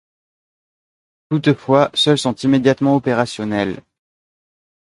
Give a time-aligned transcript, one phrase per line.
[1.29, 3.83] Toutefois, seuls sont immédiatement opérationnels.